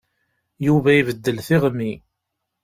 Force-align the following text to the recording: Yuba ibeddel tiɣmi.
Yuba 0.65 0.89
ibeddel 0.95 1.37
tiɣmi. 1.47 1.91